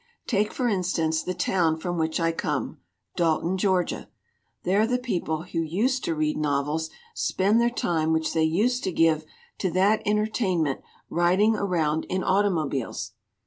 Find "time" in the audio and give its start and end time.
7.69-8.11